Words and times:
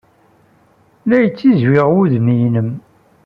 La 1.07 1.17
yettizwiɣ 1.19 1.87
wudem-nnem. 1.93 2.69